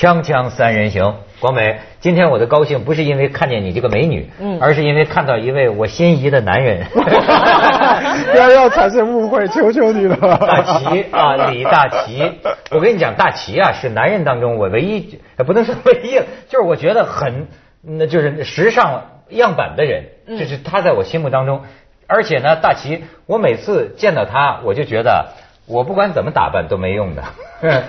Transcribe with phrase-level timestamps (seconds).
[0.00, 7.00] 锵锵三人行，广美，今天我的高兴不是因为看见你这个美女，嗯而是因为看到一位我心仪的男人，不
[8.34, 10.16] 要要产生误会，求求你了。
[10.38, 12.32] 大齐啊，李大齐。
[12.70, 17.48] 我跟你讲，大齐啊是男人当中我唯一，呃不能说唯一，就是我觉得很，
[17.82, 21.60] 那就是时尚样板的人，嗯就是他在我心目当中。
[22.06, 25.26] 而且呢，大齐，我每次见到他，我就觉得
[25.66, 27.22] 我不管怎么打扮都没用的，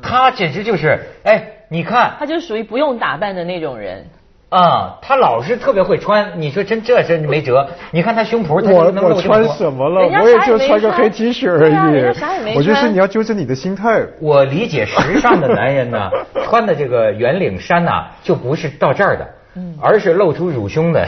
[0.00, 4.06] 他简直就是，哎，你看他就属于不用打扮的那种人。
[4.48, 7.68] 啊，他老是特别会穿，你说真这真没辙。
[7.90, 10.06] 你看他胸脯，他我就能我穿什么了？
[10.22, 12.54] 我也就穿个黑 T 恤而已。
[12.56, 14.00] 我觉得是你要纠正你的心态。
[14.20, 16.08] 我理解时尚的 男人呢，
[16.44, 19.26] 穿的这个圆领衫呐、就不是到这儿的，
[19.82, 21.04] 而是露出乳胸的。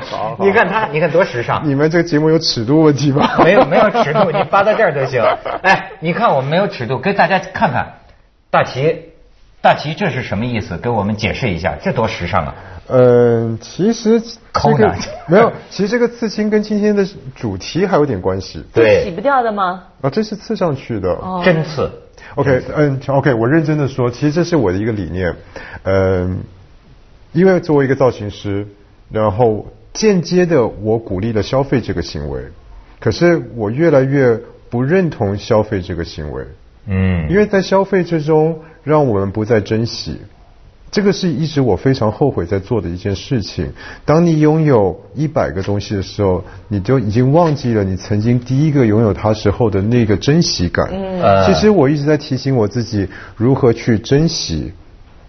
[0.00, 1.62] 好你看他，你看多时尚。
[1.64, 3.38] 你们这个节目有尺度问题吧？
[3.44, 5.22] 没有没有尺度，你扒到这儿都行。
[5.62, 7.86] 哎，你看我们没有尺度，给大家看看，
[8.50, 9.12] 大齐，
[9.64, 10.76] 大齐这是什么意思？
[10.76, 12.54] 给我们解释一下，这多时尚啊！
[12.88, 14.20] 嗯，其实
[14.52, 14.94] 抠这个
[15.26, 17.02] 没有， 其实这个刺青跟今天的
[17.34, 18.62] 主题还有点关系。
[18.74, 19.84] 对，洗不掉的吗？
[20.02, 21.08] 啊，这是刺上去的。
[21.14, 21.90] 哦针刺。
[22.34, 25.34] OK，嗯，OK，我认真的说，其实这是我的一个理念，
[25.84, 26.40] 嗯，
[27.32, 28.66] 因为作为一个造型师，
[29.10, 32.42] 然后间接的我鼓励了消费这个行为，
[33.00, 36.44] 可是我越来越不认同消费这个行为，
[36.86, 40.18] 嗯，因为在消费之中，让我们不再珍惜。
[40.92, 43.72] 这个是一直我非常后悔在做的一件事情。
[44.04, 50.86] 当你拥有一百个东西的时候，你就已经忘记了你曾经第一个拥有它时候的那个珍惜感。
[50.86, 54.72] 呃其实我一直在提醒我自己如何去珍惜。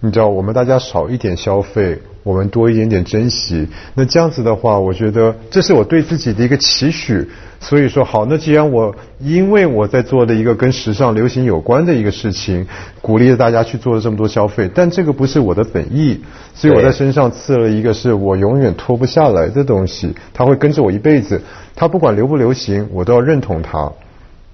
[0.01, 3.65] 你知道，我们大家少一点消费，我们多一点点珍惜。
[3.93, 7.29] 那这样子的话，我觉得这是我对自己的一个期许。
[7.61, 12.67] 所以说，好，那既然我因为我在做的一个跟时尚流行有关的一个事情，
[13.01, 16.21] 鼓励了大家去做了这么多消费，但这个不是我的本意，
[16.53, 21.41] 所以我在身上刺了一个是我永远脱不下来的东西，它会跟着我一辈子。
[21.75, 23.91] 它不管流不流行，我都要认同它。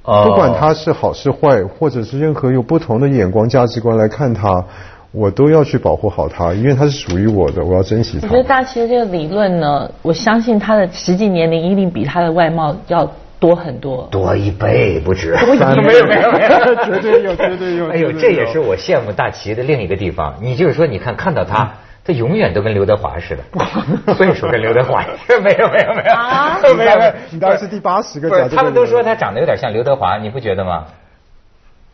[0.03, 4.65] 哦不管它是好是坏，或者是任何有不同的眼光、价值观来看它，
[5.11, 8.37] 我都要去保护好它，因为它是属于我的，我要珍惜它我觉。
[8.37, 14.07] 得大齐的这个理论呢，我相信他的实际年龄一定比他的外貌要多很多。
[14.11, 15.35] 多一倍不止。
[15.45, 16.15] 没有没有没
[16.47, 20.35] 有，绝对有绝对有 哎呦，这也是我羡慕大齐的另一个地方。
[20.41, 21.73] 你就是说，你看看到他。
[22.03, 23.43] 他永远都跟刘德华似的，
[24.17, 30.85] 岁数跟刘德华似的，没有没有没有，啊没有没有，你当然是第八十个他们都说他长得有点像刘德华，你不觉得吗？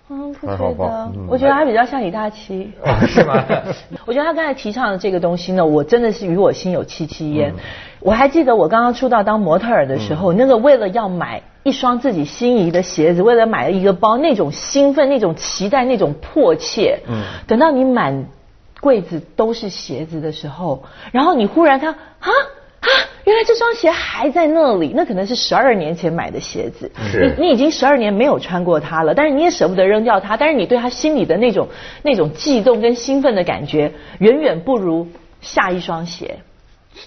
[0.09, 2.72] 嗯，不还好吧觉得嗯，我觉得他比较像李大齐。
[2.84, 3.44] 啊是吗
[4.06, 7.51] 我觉得他刚才提倡的这个东西呢，我真的是与我心有戚戚焉。
[7.51, 7.59] 嗯
[8.00, 17.00] 我还记得我刚刚出道当模特儿的时候，那个为了要买一双自己心仪的鞋子，为了买一个包，那种兴奋、那种期待、那种迫切。
[17.09, 18.28] 嗯，等到你满
[18.79, 22.29] 柜子都是鞋子的时候，然后你忽然看啊啊，
[23.27, 26.89] 原来这双鞋还在那里，那可能是十二年前买的鞋子。
[27.11, 31.67] 是你你已经十二年没有穿过它了，但是你也舍不得扔掉它，但是你对它心里的那种
[32.03, 35.09] 那种悸动跟兴奋的感觉，远远不如
[35.41, 36.38] 下一双鞋。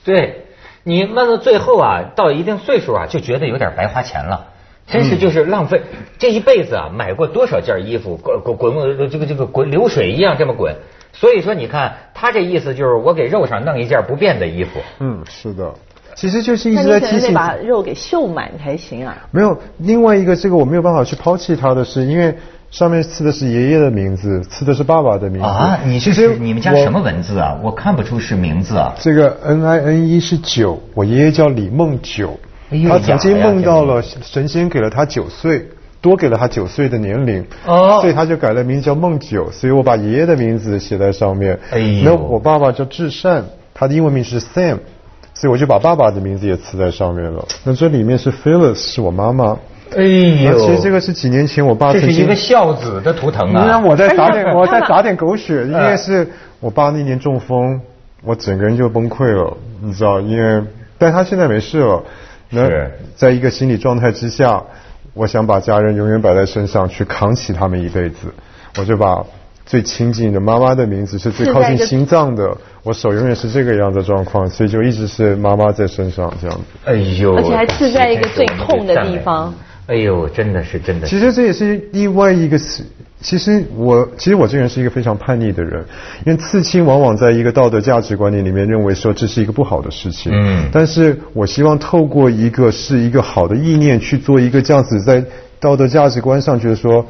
[0.04, 0.44] 对，
[0.84, 4.48] 你慢到最后啊，到一定岁数啊，就觉得有点白花钱了。
[4.86, 5.80] 真是就是浪费，
[6.18, 10.74] 这一辈子啊，买过多少件衣服，滚滚滚，这个这个滚流水一样这么滚。
[11.12, 14.80] 所以说，你看他这意思就是我给肉上弄一件不变的衣服。
[14.98, 15.72] 嗯，是的，
[16.14, 17.32] 其实就是一那直在提醒。
[17.34, 19.16] 把肉给绣满才行啊。
[19.30, 22.34] 没有，另外一个这个我没有办法去抛弃它的是，因为
[22.70, 27.58] 上面刺的是爷爷的名字，刺的是爸爸的名字啊，你这是你们家什么文字啊？
[27.62, 28.94] 我看不出是名字啊。
[29.00, 32.38] 这个 N I N E 是九，我爷爷叫李梦九，
[32.88, 35.68] 他曾经梦到了神仙给了他九岁，
[36.00, 41.58] 多给了他九岁的年龄，哦所以他就改了名字叫梦九，所以我把爷爷的名字写在上面。
[41.72, 43.44] 哎那我爸爸叫至善，
[43.74, 44.78] 他的英文名是 Sam，
[45.40, 47.42] 所以我就把爸爸的名字也刺在上面了。
[47.64, 49.56] 那这里面是 Phyllis，是我妈妈。
[49.96, 53.78] 哎呦其实这个是几年前我爸曾经这是一个孝子的图腾那啊。
[53.82, 56.28] 我再打点，哎我再打点狗血，因为是
[56.60, 57.80] 我爸那年中风，
[58.22, 60.62] 我整个人就崩溃了，你知道，因为
[60.98, 62.04] 但他现在没事了。
[62.50, 62.68] 那
[63.16, 64.62] 在一个心理状态之下，
[65.14, 68.28] 我想把家人永远摆在身上，去扛起他们一辈子。
[68.78, 69.24] 我就把
[69.70, 76.64] 最亲近的妈妈的名字是最靠近心脏的，我手永远是这个样的状况，所以就一直是妈妈在身上这样子。
[76.86, 79.54] 哎呦，而且还刺在一个最痛的地方。
[79.86, 81.14] 哎呦，真的是真的是。
[81.14, 82.84] 其实这也是另外一个词。
[83.20, 85.84] 其实我，其实我这个人是一个非常叛逆的人，
[86.26, 90.32] 因为刺青往往在一个道德价值观念里面认为说这是一个不好的事情。
[90.34, 95.22] 嗯但是我希望透过一个是一个好的意念去做一个这样子在
[95.60, 97.06] 道德价值观上觉得说，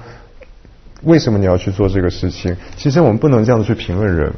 [1.03, 2.57] 为什么你要去做这个事情？
[2.77, 4.33] 其实我们不能这样子去评论人。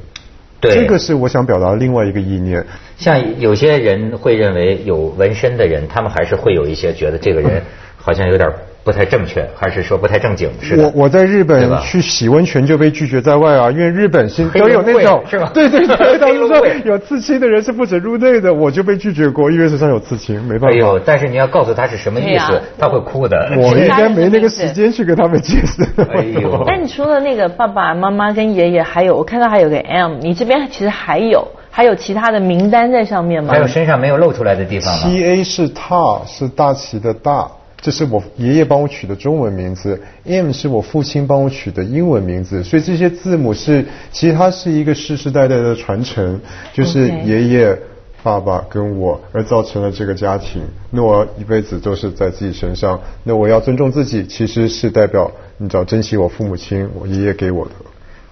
[0.60, 2.64] 对这个是我想表达的另外一个意念。
[2.96, 7.62] 像有些人会认为有纹身的人，他们还是会有一些觉得这个人
[7.96, 8.48] 好像有点
[8.84, 10.84] 不太正确，还是说不太正经似的。
[10.84, 21.02] 我我在日本去洗温泉就被拒绝在外啊，因为日本是都有那种是吧对对 对， 他说有刺青的人是不准入内的，我就被拒绝过，因为身上有刺青，没办哎呦，法。
[21.06, 23.52] 但是你要告诉他是什么意思他会哭的。
[23.56, 25.82] 我 应该没那个时间去跟他们解释。
[26.14, 33.58] 哎呦但你除了那个爸爸妈妈跟爷爷，还有我看到还有个 M，你这边其实还有还有其他的名单在上面吗还？
[33.60, 37.46] 有身上没有露出来的地方吗？T A 是大，是大旗的大，
[37.82, 40.00] 这是我爷爷帮我取的中文名字。
[40.24, 46.40] M 是我父亲帮我取的英文名字，所以这些字母是，其实它是一个世世代代的传承，
[46.72, 47.78] 就是爷爷。
[48.24, 50.62] 爸爸跟我，而造成了这个家庭。
[50.92, 53.00] 那我一辈子都是在自己身上。
[53.24, 57.72] 那我要尊重自己，其实是代表你只要珍惜我父母亲，我爷爷给我的。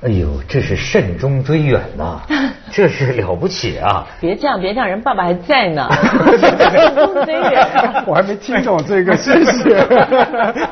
[0.02, 2.23] 哎呦，这是慎终追远呐，
[2.73, 4.06] 这是了不起啊！
[4.19, 5.87] 别这样，别这样，人爸爸还在呢。
[5.93, 9.85] 慎终追远啊我还没听懂这个， 谢谢。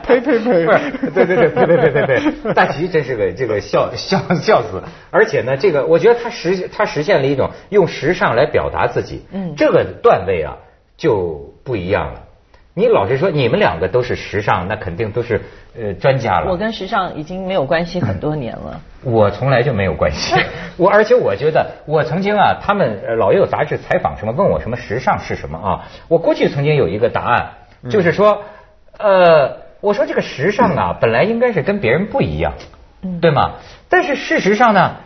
[0.03, 0.65] 呸呸呸！
[0.65, 0.81] 不是，
[1.15, 10.57] 对对对，对对对对对， 大齐真是个这个笑笑笑死，而且呢，这个我觉得他实他实现了一种用时尚来表达自己，嗯这个段位啊
[10.97, 12.21] 就不一样了。
[12.79, 15.43] 你老实说，你们两个都是时尚，那肯定都是
[15.77, 16.49] 呃专家了。
[16.49, 18.81] 我跟时尚已经没有关系很多年了。
[19.03, 20.37] 我从来就没有关系，
[20.79, 27.51] 我而且我觉得我曾经啊，他们呃老有杂志采访什么问我什么时尚是什么啊，我过去曾经有一个答案，
[27.91, 28.45] 就是说，
[28.97, 32.53] 呃，我说这个时尚啊，本来应该是跟别人不一样，
[33.21, 33.55] 对吗？
[33.89, 34.97] 但是事实上呢，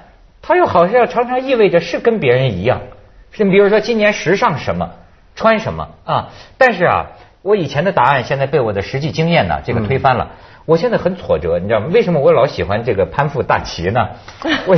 [0.43, 2.83] 它又好像常常意味着是跟别人一样，
[3.31, 4.91] 是比如说今年时尚什么
[5.35, 6.29] 穿什么啊，
[6.59, 7.07] 但是啊，
[7.43, 10.31] 我以前的答案现在被我的实际经验呢这个推翻了。
[10.65, 11.89] 我现在很挫折，你知道吗？
[11.93, 14.11] 为什么我老喜欢这个攀附大旗呢？
[14.67, 14.77] 我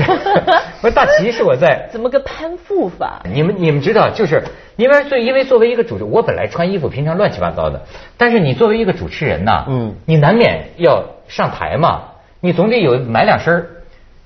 [0.81, 3.21] 我大旗是我在 怎么个攀附法？
[3.31, 4.45] 你们你们知道，就是
[4.77, 7.83] 因为所以因为作为一个主持，我本来穿衣服平常乱七八糟的，
[8.17, 12.05] 但是你作为一个主持人呐，嗯你难免要上台嘛，
[12.41, 13.67] 你总得有买两身儿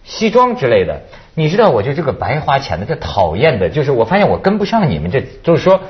[0.05, 1.01] 西装之类的。
[1.35, 5.81] 你知道，我就这个白花钱的，这讨厌的，就是我发现我跟不上你们这，就是说，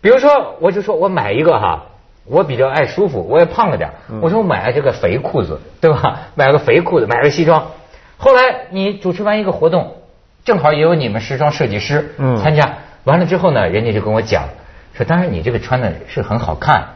[0.00, 1.86] 比如说，我就说我买一个哈。
[2.28, 3.90] 我比较爱舒服，我也胖了点
[4.20, 6.20] 我说我买了这个肥裤子，对吧？
[6.34, 7.68] 买个肥裤子，买个西装。
[8.18, 9.96] 后来你主持完一个活动，
[10.44, 12.36] 正好也有你们时装设计师嗯。
[12.38, 14.44] 参加，完了之后呢，人家就跟我讲
[14.94, 16.88] 说，当然你这个穿的是很好看，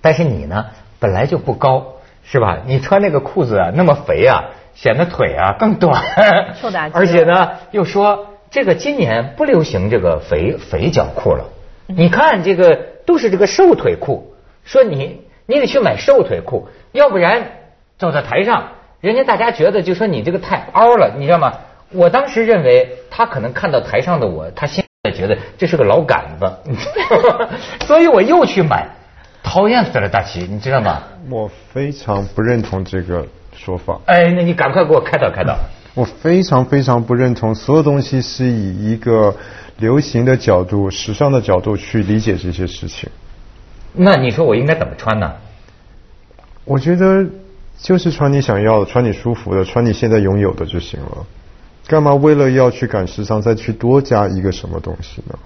[0.00, 0.66] 但是你呢
[0.98, 1.94] 本来就不高，
[2.24, 2.58] 是吧？
[2.66, 4.44] 你穿那个裤子啊那么肥啊，
[4.74, 11.44] 显得腿啊更短，受打击而且呢又说这个今年不流行这个肥肥脚裤了，
[11.86, 14.34] 你看这个都是这个瘦腿裤，
[14.66, 17.52] 说你你得去买瘦腿裤，要不然
[17.96, 21.54] 走到台上，人家大家觉得就说你这个太凹了，你知道吗？
[21.92, 26.52] 我当时认为他可能看到台上的我，他现在觉得这是个老杆子，
[27.86, 28.88] 所以我又去买，
[29.42, 31.04] 讨厌死了大齐，你知道吗？
[31.30, 33.24] 我非常不认同这个
[33.54, 34.00] 说法。
[34.06, 35.56] 哎，那你赶快给我开导开导。
[35.94, 39.34] 我非常非常不认同，所有东西是以一个
[39.78, 43.08] 流行的角度、时尚的角度去理解这些事情。
[43.96, 45.32] 那你说我应该怎么穿呢？
[46.64, 47.24] 我觉得
[47.78, 51.26] 就是穿你想要的，穿你舒服的，穿你现在拥有的就行了。
[51.86, 55.38] 干嘛为了要去赶时尚，再去多加一个什么东西呢？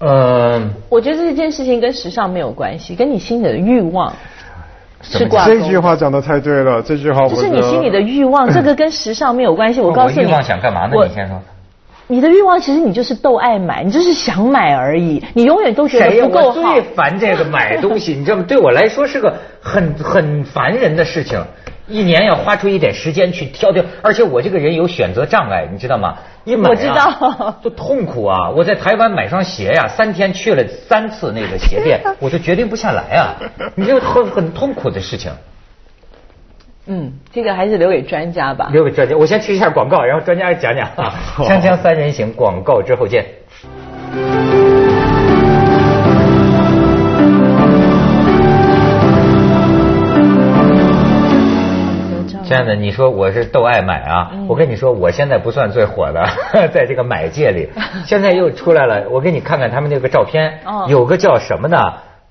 [0.00, 4.14] 嗯，我觉得这件事情跟时尚没有关系，跟你心里的欲望
[5.02, 5.52] 是挂钩。
[5.52, 9.80] 这句话讲的太对了，这句话我就是你心里的欲望，这个跟时尚没有关系。
[9.80, 10.92] 我告诉你，欲望想干嘛呢？
[11.06, 11.40] 你先说。
[12.10, 16.00] 你的欲望其实你就是都爱买，你就是想买而已，你永远都觉？
[16.00, 16.82] 得不够好我最。
[16.82, 18.44] 烦这个买东西，你知道吗？
[18.48, 21.40] 对我来说是个很 很烦人的事情。
[21.86, 26.16] 一年要花出一点时间去挑挑，而且我这个人有选择障碍，你知道吗？
[26.44, 28.50] 一买、啊、我知道 就痛苦啊！
[28.50, 33.36] 我在台湾买双鞋呀、三天去了三次那个鞋店，我就决定不下来啊！
[33.76, 35.30] 你这很很痛苦的事情。
[36.86, 38.68] 嗯，这个还是留给专家吧。
[38.72, 41.14] 留给专家，我先去一下广告，然后专家讲讲啊。
[41.38, 43.24] 锵锵三人行，广告之后见。
[52.42, 54.32] 亲爱的，你说我是都爱买啊！
[54.48, 56.26] 我跟你说，我现在不算最火的，
[56.74, 57.68] 在这个买界里，
[58.04, 59.08] 现在又出来了。
[59.10, 61.78] 我给你看看他们那个照片，哦有个叫什么呢？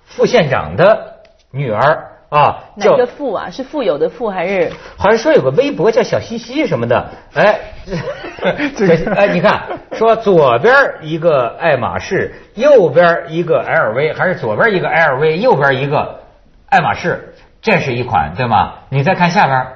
[0.05, 1.13] 副县长的
[1.51, 3.49] 女儿啊，哪个富啊？
[3.49, 4.71] 是富有的富还是？
[4.97, 7.59] 好像说有个微博叫小西西什么的，哎，
[8.77, 16.19] 这个哎，你看，说左边一个爱马仕，右边一个 LV，还是左边一个 LV，右边一个
[16.67, 18.73] 爱马仕，这是一款对吗？
[18.89, 19.67] 你再看下边，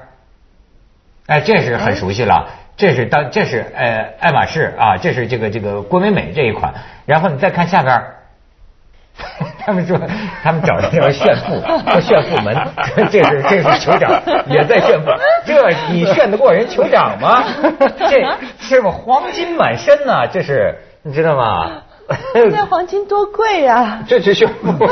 [1.26, 2.48] 哎，这是很熟悉了。
[2.76, 6.74] 这是当这是呃爱马仕啊，这是这个这个郭美美这一款。
[7.06, 8.14] 然后你再看下边儿，
[9.64, 9.98] 他们说
[10.42, 12.56] 他们找人要炫富，叫炫富门，
[13.10, 14.10] 这是这是酋长
[14.46, 15.10] 也在炫富，
[15.46, 17.44] 这你炫得过人酋长吗？
[18.08, 21.82] 这是不黄金满身呐、这是你知道吗？
[22.34, 24.84] 现在黄金多贵呀、这是炫富。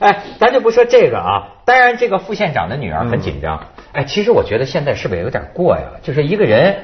[0.00, 3.68] 哎，咱就不说这个啊，当然这个副县长的女儿很紧张。
[3.92, 5.82] 哎，其实我觉得现在是不是有点过呀？
[6.02, 6.76] 就是一个人。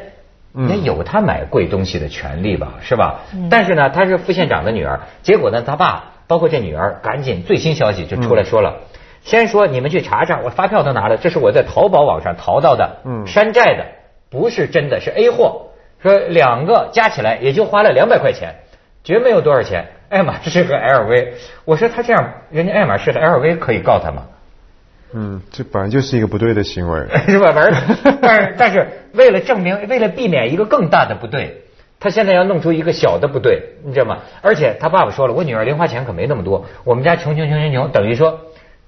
[0.68, 3.20] 也有他买贵东西的权利吧，是吧？
[3.48, 8.82] 但是呢，他是副县长的女儿，结果呢，他爸包括这女儿，赶紧最新消息就出来说了，
[9.24, 13.86] 先说你们去查查，我发票都拿了，这是我在淘宝网上淘到的，嗯山寨的，
[14.30, 15.66] 不是真的，是 A 货。
[16.00, 18.60] 说两个加起来也就花了两百块钱，
[19.02, 19.88] 绝没有多少钱。
[20.08, 21.28] 爱马仕和 LV，
[21.64, 24.22] 我说他这样，人家爱马仕的 LV 可以告他吗？
[25.12, 27.06] 嗯，这本来就是一个不对的行为。
[27.26, 27.50] 是吧？
[27.52, 31.59] 反正，但是但是为了证明，为了避免一个更大的不对，
[32.00, 34.18] 他现在要弄出一个小的不对，你知道吗？
[34.40, 38.40] 而且他爸爸说了，我女儿零花钱可没那么多，我们家穷穷穷穷穷，等于说，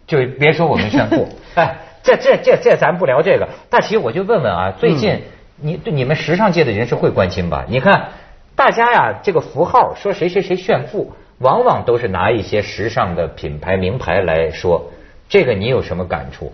[0.07, 3.47] 就别说我们炫富， 哎，这这这这咱不聊这个。
[3.69, 5.21] 大齐，我就问问啊，最近
[5.61, 7.66] 你对你们时尚界的人士会关心吧？
[7.69, 8.09] 你看，
[8.57, 14.90] 大家呀，这个符号说谁谁谁炫富，往往都是拿一些时尚的品牌名牌来说，
[15.28, 16.50] 这个你有什么感触？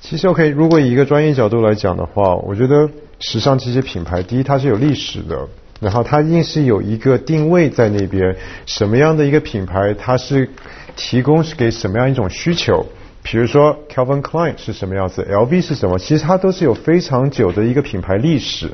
[0.00, 2.88] 其实 OK，如果以一个专业角度来讲的话，我觉得
[3.18, 5.46] 时尚这些品牌，第一它是有历史的，
[5.80, 10.48] 然后它硬是有一个定位在那边，什么样的一个品牌，它是
[10.94, 12.86] 提供是给什么样一种需求。
[13.22, 18.70] 比如说 Calvin Klein 是什么样子，LV 是什么，其实它都是有非常久的一个品牌历史，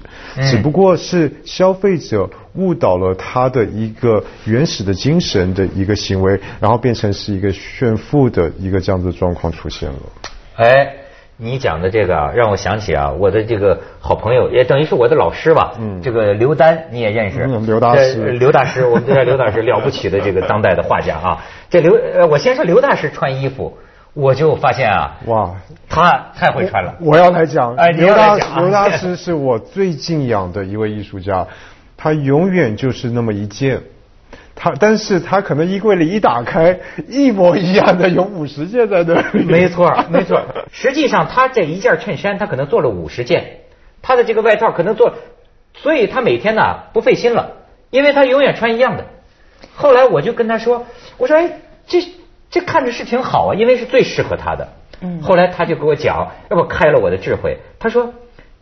[0.48, 9.98] 只不过是消费者误导了他的一个原始的精神的一个行为，然后变成是一个炫富的一个这样子的状况出现了。
[10.54, 10.94] 哎，
[11.38, 15.74] 你讲的这个啊，让我想起啊，我的这个好朋友，也等于是我的老师吧。
[15.78, 21.44] 嗯这个刘丹你也认识，嗯刘大师刘大师，我们这刘大师 了不起的这个当代的画家啊。
[21.68, 23.76] 这刘，呃，我先说刘大师穿衣服，
[24.14, 25.54] 我就发现啊，哇，
[25.90, 26.94] 他太会穿了。
[27.00, 31.46] 我要来讲，哎刘大刘大师是我最敬仰的一位艺术家，
[31.98, 33.82] 他永远就是那么一件，
[34.58, 39.44] 他但是他可能衣柜里一打开，一模一样的有五十件在那里。
[39.46, 40.42] 没错，没错。
[40.72, 43.58] 实际上，他这一件衬衫，他可能做了五十件，
[44.00, 45.12] 他的这个外套可能做，
[45.74, 47.52] 所以他每天呢不费心了，
[47.90, 49.04] 因为他永远穿一样的。
[49.74, 50.86] 后来我就跟他说，
[51.18, 52.02] 我说，哎，这
[52.50, 54.68] 这看着是挺好啊，因为是最适合他的。
[55.02, 57.58] 嗯后来他就给我讲，要不开了我的智慧。
[57.78, 58.14] 他说，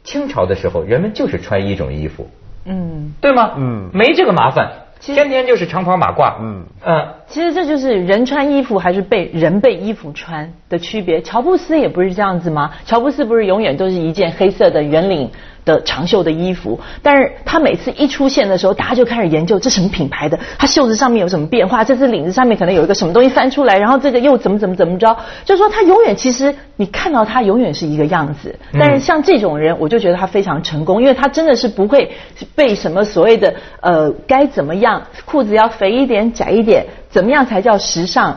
[0.02, 2.28] 清朝的时候人们就是穿一种衣服，
[2.64, 3.52] 嗯，对吗？
[3.56, 6.34] 嗯没这个麻烦，天天就是长袍马褂。
[6.40, 11.20] 嗯呃，其实这就是人穿衣服还是被人被衣服穿的区别。
[11.22, 12.70] 乔布斯也不是这样子吗？
[12.84, 15.30] 乔布斯不是永远都是一件黑色的圆领
[15.64, 32.12] 的长袖的衣服，但是他每次一出现的时候，大家就开始研究这什么品牌的，他袖子上面有什么变化，这次领子上面可能有一个什么东西翻出来，然后这个又怎么怎么怎么着，就说他永远其实你看到他永远是一个样子，但是像这种人，我就觉得他非常成功，因为他真的是不会
[32.54, 38.34] 被什么所谓的呃该怎么样，裤子要肥一点窄一点，怎么样才叫时尚，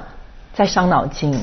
[0.53, 1.33] 在伤脑筋。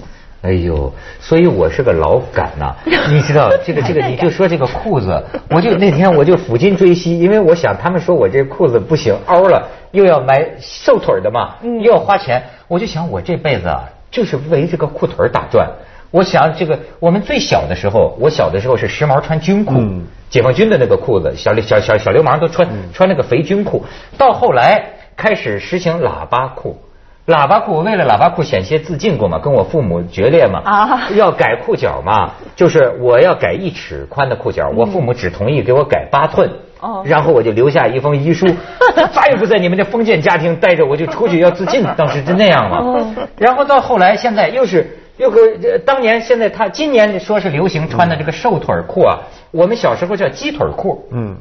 [0.42, 2.76] 哎呦，所以我是个老杆呐、
[3.10, 15.68] 你知道这个这个，你就说这个裤子，我就那天我就抚今追昔，因为我想他们说我这裤子不行，凹了，又要买瘦腿的嘛，又要花钱，我就想我这辈子啊，就是为这个裤腿打转。
[16.12, 20.06] 我想这个，我们最小的时候，我小的时候是时髦穿军裤，嗯。
[20.30, 23.84] 解放军的那个裤子，小小小小流氓都穿、穿那个肥军裤，
[24.16, 24.84] 到后来
[25.16, 26.78] 开始实行喇叭裤。
[27.26, 36.50] 喇叭裤，我为了喇叭裤险些自尽过嘛，跟我父母决裂嘛，啊要改裤脚嘛，就是我要改一尺宽的裤脚，我父母只同意给我改八寸，
[36.80, 38.46] 哦然后我就留下一封遗书，
[39.14, 43.14] 再也不在你们这封建家庭待着，我就出去要自尽， 当时就那样嘛哦。
[43.38, 51.36] 然后到后来，现在又是又个呃当年现在他今年说是流行穿的这个瘦腿裤啊，我们小时候叫鸡腿裤，嗯，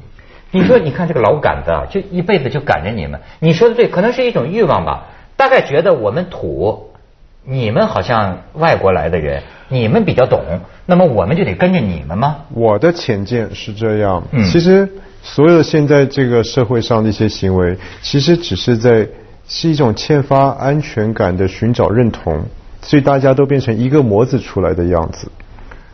[0.52, 3.20] 你说，你看这个老杆子啊，就一辈子就赶着你们。
[3.40, 5.08] 你说的对，可能是一种欲望吧。
[5.44, 6.92] 大概觉得我们土，
[7.44, 10.40] 你们好像外国来的人，你们比较懂，
[10.86, 12.38] 那么我们就得跟着你们吗？
[12.54, 14.88] 我的浅见是这样，嗯其实
[15.22, 19.06] 所有的现在这个社会上的一些行为，其实只是在
[19.46, 22.46] 是一种欠发安全感的寻找认同，
[22.82, 25.28] 所以大家都变成一个模子出来的样子。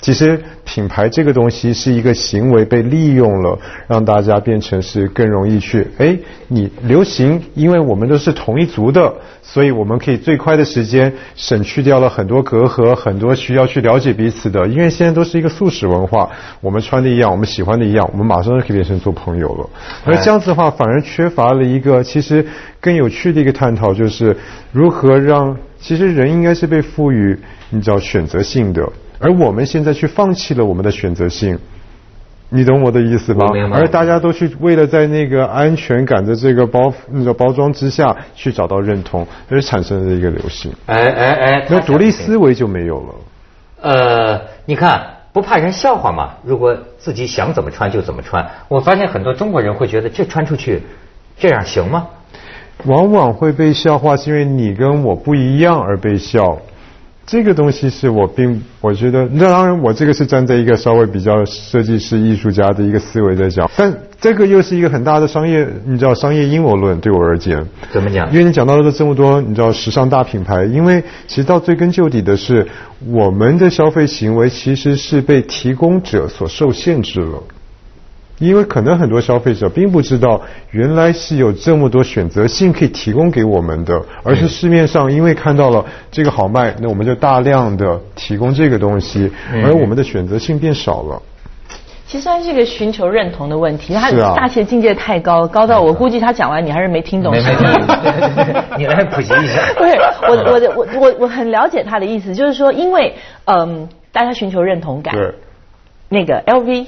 [0.02, 9.14] 其实品牌这个东西是一个行为被利用了，让大家变成是更容易去哎，你流行，因为我们都是同一族的，
[9.44, 14.66] 所以我们可以最快的时间省去掉了很多隔阂，很多需要去了解彼此的。
[14.70, 16.30] 因为现在都是一个素食文化，
[16.62, 19.70] 我们穿的一样，我们喜欢的一样，我们马上就可以变成做朋友了。
[20.06, 22.46] 而这样子的话，反而缺乏了一个其实
[22.80, 24.38] 更有趣的一个探讨，就是
[24.72, 27.38] 如何让其实人应该是被赋予
[27.70, 28.90] 你知道选择性的。
[29.20, 31.60] 而我们现在去放弃了我们的选择性，
[32.50, 33.46] 你懂我的意思吗？
[33.74, 40.72] 而大家都去为了在那个安全感的这个包那个包装之下去找到认同，而产生了一个流行。
[40.86, 43.16] 哎哎哎，那独立思维就没有了。
[43.82, 46.32] 呃，你看不怕人笑话嘛？
[46.44, 48.50] 如果自己想怎么穿就怎么穿。
[48.68, 50.82] 我发现很多中国人会觉得这穿出去
[51.38, 52.08] 这样行吗？
[52.86, 56.58] 往往会被笑话，是因为你跟我不一样而被笑。
[57.32, 67.64] 这个东西是我并我觉得，那当然我这个是站在一个稍微比较设计师艺术家的一个思维在讲，但这个又是一个很大的商业，你知道商业阴谋论对我而言。
[67.92, 68.32] 怎么讲？
[68.32, 72.68] 因为你讲到了这么多，你知道时尚大品牌，因为其实到追根究底的是，
[73.06, 77.44] 我们的消费行为其实是被提供者所受限制了。
[78.40, 80.42] 因为可能很多消费者并不知道，
[80.72, 89.30] 原来是有这么多选择性可以提供给我们的，而是市面上因为看到了这个好卖，那我们就大量的提供这个东西，
[89.64, 91.22] 而我们的选择性变少了。
[92.08, 97.32] 其实它是一个寻求认同的问题，他大气境界太高，高到我估计他讲完你还是没听懂。
[97.32, 97.54] 没没
[98.78, 99.62] 你来普及一下。
[99.78, 99.96] 对，
[100.28, 103.14] 我我我我我很了解他的意思，就是说，因为
[103.46, 105.34] 嗯，大家寻求认同感，对，
[106.08, 106.88] 那个 LV。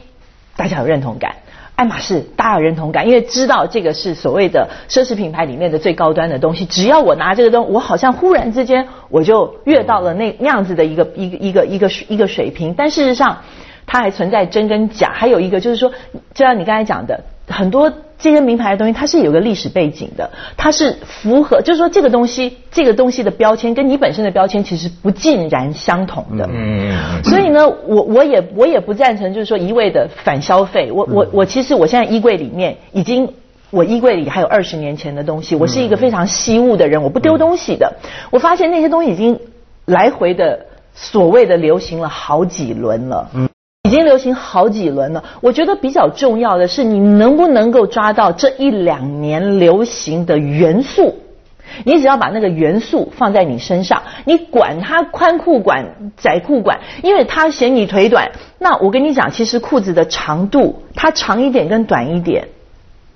[0.55, 1.35] 大家有认同感，
[1.75, 6.65] 爱马仕大家有认同感，因为知道这个是所谓的奢侈品牌里面的最高端的东西。
[6.65, 12.73] 只要我拿这个东西，我好像忽然之间我就越到了那那样子的一个一个一个一个一个水平。
[12.75, 13.39] 但事实上，
[13.85, 15.11] 它还存在真跟假。
[15.13, 15.89] 还有一个就是说，
[16.33, 17.91] 就像你刚才讲的，很多。
[18.21, 26.47] 这些名牌的东西，它是有个历史背景的，它是符合，就是说这个东西，这个东西的标签跟你本身的标签其实不尽然相同的。
[26.51, 27.23] 嗯嗯。
[27.23, 30.91] 所以呢，我我也我也不赞成，就是说一味的反消费。
[30.91, 33.33] 我我我其实我现在衣柜里面已经，
[33.71, 35.55] 我衣柜里还有二十年前的东西。
[35.55, 37.93] 我是一个非常惜物的人，我不丢东西的。
[38.29, 39.39] 我发现那些东西已经
[39.85, 43.29] 来回的所谓的流行了好几轮了。
[43.33, 43.49] 嗯。
[43.91, 45.21] 已经流行好几轮了。
[45.41, 51.17] 我觉得比较重要的是，你能不能够抓到这一两年流行的元素？
[51.83, 58.31] 你只要把那个元素放在你身上，你管它宽裤管、窄裤管，因为它显你腿短。
[58.59, 62.47] 那我跟你讲，其实裤子的长度，它长一点跟短一点。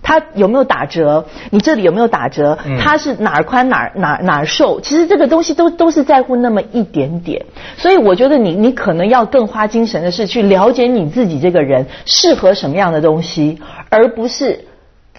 [0.08, 1.26] 它有没有打折？
[1.50, 2.56] 你这里有没有打折？
[2.80, 4.80] 它是哪儿宽哪儿哪儿哪儿瘦？
[4.80, 7.44] 其实这个东西都都是在乎那么一点点。
[7.76, 14.65] 所以我觉得你你可能要更花精神的是去了解你自己这个人适合什么样的东西，而不是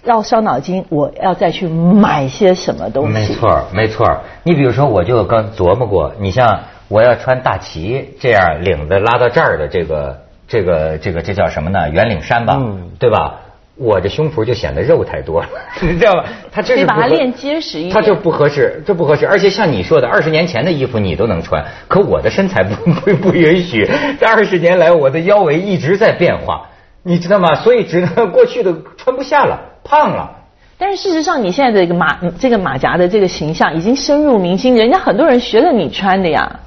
[0.05, 3.11] 要伤脑筋我要再去买些什么东西。
[3.11, 4.19] 没错没错。
[4.43, 11.89] 你比如说，我就刚琢磨过，你像我要穿大旗这样领子拉到这儿的这个这个这个这叫什么呢？
[11.89, 13.41] 圆领衫吧，嗯对吧？
[13.77, 15.47] 我这胸脯就显得肉太多了，
[15.81, 16.25] 你知道吧？
[16.51, 19.27] 他这是把它练结实一点，他就不合适，这不合适。
[19.27, 23.87] 而且像你说的，二十年前的衣服你都能穿，可我的身材不 不不允许。
[24.19, 26.69] 这二十年来，我的腰围一直在变化，
[27.03, 27.53] 你知道吗？
[27.55, 30.31] 所以只能 过去的穿不下了，胖了。
[30.79, 36.59] 但是事实上，你现在的这个马这个马甲的这个形象已经深入民心，人家很多人学了你穿的呀。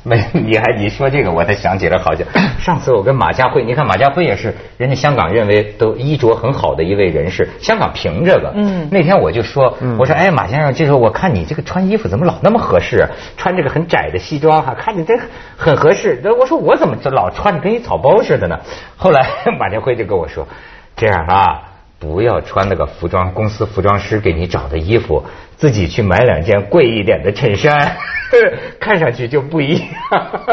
[0.04, 2.26] 没，你还你说这个，我才想起来，好像
[2.58, 8.50] 上次我跟马家辉，你看马家辉也是人家香港认为都衣着很好的一位人士，香港评这个。
[8.54, 8.88] 嗯。
[8.90, 15.14] 那天我就说，我说哎，马先生，这时候我看你这个穿衣服怎么老那么合适，啊穿这个很窄的西装哈，看你这
[15.56, 16.20] 很合适。
[16.38, 18.58] 我说我怎么这老穿的跟一草包似的呢？
[18.96, 19.26] 后来
[19.60, 20.48] 马家辉就跟我说，
[20.96, 21.69] 这样啊。
[22.00, 25.22] 不要穿那个服装公司服装师给你找的衣服，
[25.56, 27.94] 自己去买两件贵一点的衬衫，
[28.80, 29.86] 看上去就不一样。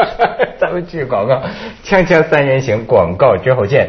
[0.60, 1.42] 咱们去广告，
[1.82, 3.88] 锵锵三人行广告之后见。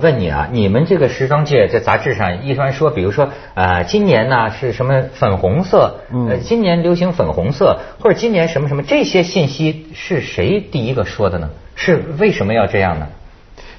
[0.00, 6.00] 问你啊，你们这个时装界在杂志上一般说，比如说呃，今年呢是什么粉红色？
[6.28, 11.50] 呃，今年流行粉红色，或者今年什么什么，这些信息是谁第一个说的呢？
[11.74, 13.06] 是为什么要这样呢？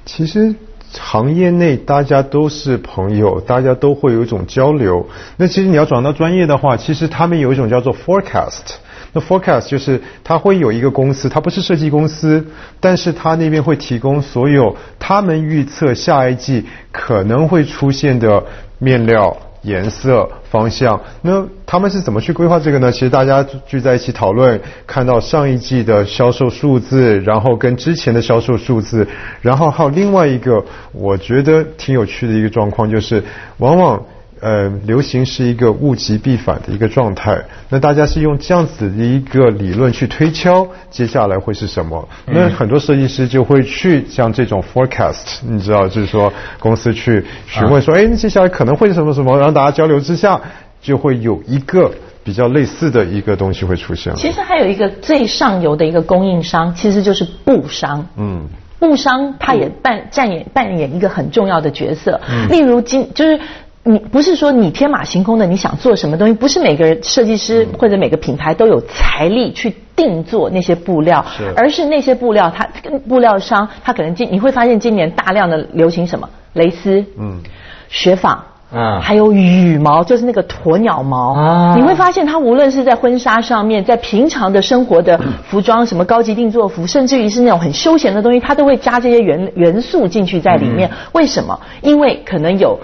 [0.06, 0.56] 其实
[0.94, 5.08] 行业内大家都是朋友，大家都会有一种交流。
[5.38, 8.76] 那其实你要转到专业的话，其实他们有一种叫做 forecast。
[9.14, 12.46] 那 forecast 就是它会有一个公司，它不是设计公司，
[12.80, 18.44] 但是它那边会提供所有他们预测下一季可能会出现的
[18.80, 21.02] 面料、颜色、方向。
[21.22, 22.92] 那他们是怎么去规划这个呢？
[22.92, 29.06] 其实大家聚在一起讨论，看到上一季的销售数字，然后跟之前的销售数字，
[29.42, 33.22] 然后还有另外一个我觉得挺有趣的一个状况，就是
[33.58, 34.02] 往往。
[34.42, 37.40] 呃，流行是一个物极必反的一个状态。
[37.70, 42.10] 那大家是用这样子的一个理论去推敲，接下来会是什么？
[42.26, 50.42] 那很多设计师就会去像这种 forecast，你知道，就是说公司去询问说，哎，接下来可能会是什么什么，然后大家交流之下，
[50.82, 51.92] 就会有一个
[52.24, 54.12] 比较类似的一个东西会出现。
[54.16, 58.08] 其实还有一个最上游的一个供应商，其实就是布商。
[58.18, 58.48] 嗯，
[58.80, 62.20] 布商他也扮扮演扮演一个很重要的角色。
[62.28, 63.40] 嗯，例如今就是。
[63.84, 66.34] 你不是说你天马行空的，你想做什么东西？
[66.34, 72.68] 不是每个人设计师或者每个品牌都有财力去定做那些布料，而是那些布料，它
[73.08, 77.42] 布料商他可能今你会发现今年大量的流行什么蕾丝，嗯，
[77.90, 90.92] 雪纺，嗯，还有羽毛，就是那个鸵鸟毛，啊，你会发现它无论是在婚纱上面，在平常的生活的 服装，什么高级定做服，甚至于是那种很休闲的东西，它都会加这些元元素进去在里面。
[91.14, 91.60] 为什么？
[91.82, 92.80] 因为可能有。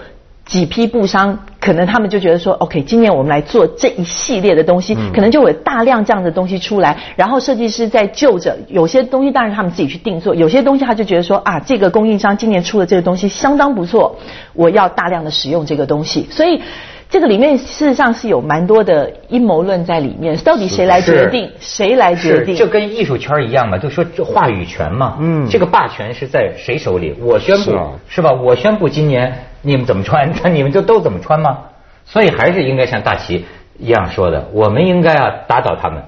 [0.47, 6.97] 几批布商，可能他们就觉得说，OK，今年我们来做这一系列的东西，可能就有大量这样的东西出来。
[7.17, 14.15] 然后设计师在就着有些东西，当然他们自己去定做；有些东西他就觉得说，啊，这个供应商今年出的这个东西相当不错，
[14.53, 16.25] 我要大量的使用这个东西。
[16.31, 16.61] 所以
[17.09, 20.37] 这个里面事实上是有蛮多的阴谋论在里面。
[20.37, 21.51] 到底谁来决定？
[21.59, 22.55] 谁来决定？
[22.55, 25.17] 就跟艺术圈一样嘛，就说这话语权嘛。
[25.19, 27.13] 嗯，这个霸权是在谁手里？
[27.19, 28.31] 我宣布是吧？
[28.31, 29.43] 我宣布今年。
[29.67, 30.31] 你们怎么穿？
[30.41, 31.57] 那 你们就都怎么穿吗？
[32.05, 33.45] 所以还是应该像大齐
[33.77, 36.01] 一样说的，我们应该啊打倒他们。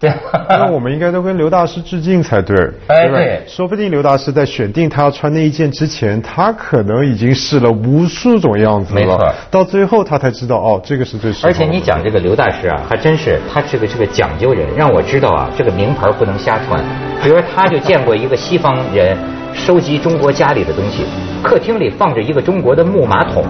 [0.00, 0.12] 对，
[0.48, 2.56] 那我们应该都跟刘大师致敬才对。
[2.88, 9.00] 哎，对，说不定刘大师在选定他要穿那一件之前，他可能已经试了无数种样子了。
[9.00, 11.48] 没错，到最后他才知道哦，这个是最适合。
[11.48, 16.82] 而且你讲这个刘大师啊，还真是他是个是个讲究人，让我知道啊，这个名牌不能瞎穿。
[17.22, 19.16] 比如，他就见过一个西方人。
[19.54, 21.04] 收集中国家里的东西，
[21.42, 23.44] 客厅里放着一个中国的木马桶，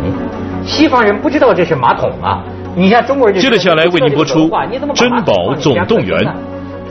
[0.65, 2.43] 西方人不知道这是马桶啊。
[2.77, 4.49] 你像中国人，接着下来为您播出
[4.95, 6.19] 《珍宝总动员》。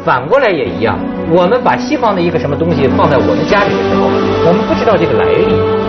[0.03, 0.99] 反过来也一样，
[1.31, 4.07] 我们把西方的一个什么东西放在我们家里的时候，
[4.47, 5.82] 我们不知道这个来历。